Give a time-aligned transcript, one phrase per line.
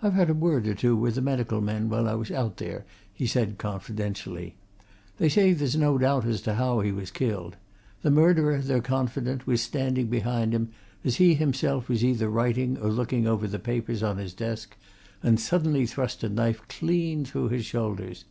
[0.00, 2.84] "I've had a word or two with the medical men while I was out there,"
[3.12, 4.54] he said confidentially.
[5.18, 7.56] "They say there's no doubt as to how he was killed.
[8.02, 10.68] The murderer, they're confident, was standing behind him
[11.04, 14.76] as he himself was either writing or looking over the papers on his desk,
[15.24, 18.26] and suddenly thrust a knife clean through his shoulders.